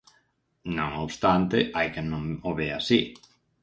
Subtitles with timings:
[0.77, 2.99] Non obstante hai quen non o ve así.